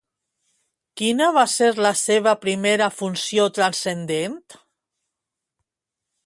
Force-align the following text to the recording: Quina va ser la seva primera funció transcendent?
Quina 1.01 1.27
va 1.35 1.43
ser 1.55 1.67
la 1.87 1.91
seva 1.99 2.33
primera 2.45 2.87
funció 3.03 3.47
transcendent? 3.59 4.41